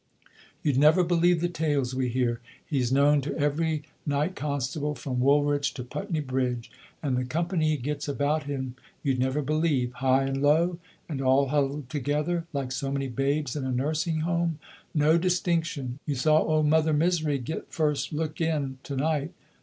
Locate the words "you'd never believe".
0.63-1.41, 9.03-9.93